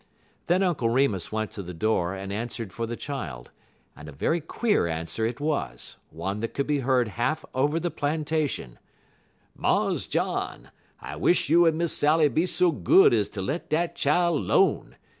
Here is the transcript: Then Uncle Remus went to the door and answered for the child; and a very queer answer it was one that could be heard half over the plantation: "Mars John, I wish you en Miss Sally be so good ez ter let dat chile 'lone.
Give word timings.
Then 0.47 0.63
Uncle 0.63 0.89
Remus 0.89 1.31
went 1.31 1.51
to 1.51 1.61
the 1.61 1.75
door 1.75 2.15
and 2.15 2.33
answered 2.33 2.73
for 2.73 2.87
the 2.87 2.95
child; 2.95 3.51
and 3.95 4.09
a 4.09 4.11
very 4.11 4.41
queer 4.41 4.87
answer 4.87 5.27
it 5.27 5.39
was 5.39 5.97
one 6.09 6.39
that 6.39 6.55
could 6.55 6.65
be 6.65 6.79
heard 6.79 7.07
half 7.09 7.45
over 7.53 7.79
the 7.79 7.91
plantation: 7.91 8.79
"Mars 9.55 10.07
John, 10.07 10.71
I 11.01 11.17
wish 11.17 11.49
you 11.49 11.67
en 11.67 11.77
Miss 11.77 11.93
Sally 11.95 12.29
be 12.29 12.47
so 12.47 12.71
good 12.71 13.13
ez 13.13 13.29
ter 13.29 13.41
let 13.41 13.69
dat 13.69 13.95
chile 13.95 14.39
'lone. 14.39 14.95